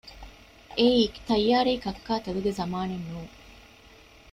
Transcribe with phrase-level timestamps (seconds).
[0.77, 3.33] އެއީ ތައްޔާރީ ކައްކާތެލުގެ ޒަމާނެއް ނޫން